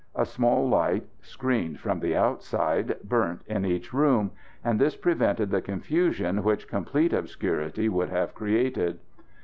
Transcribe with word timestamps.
A 0.15 0.25
small 0.25 0.67
light, 0.67 1.05
screened 1.21 1.79
from 1.79 1.99
the 1.99 2.15
outside, 2.15 2.97
burnt 3.03 3.43
in 3.45 3.63
each 3.65 3.93
room, 3.93 4.31
and 4.63 4.81
this 4.81 4.95
prevented 4.95 5.51
the 5.51 5.61
confusion 5.61 6.41
which 6.41 6.67
complete 6.67 7.13
obscurity 7.13 7.87
would 7.87 8.09
have 8.09 8.33
created. 8.33 8.97